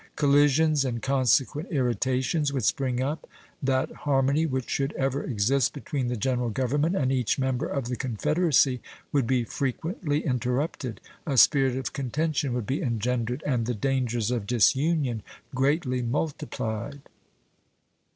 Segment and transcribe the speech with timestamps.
[0.15, 3.29] Collisions and consequent irritations would spring up;
[3.61, 7.95] that harmony which should ever exist between the General Government and each member of the
[7.95, 14.31] Confederacy would be frequently interrupted; a spirit of contention would be engendered and the dangers
[14.31, 15.21] of disunion
[15.53, 17.01] greatly multiplied.